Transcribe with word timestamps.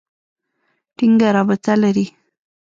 ټینګه 0.97 1.29
رابطه 1.35 1.73
لري. 1.83 2.05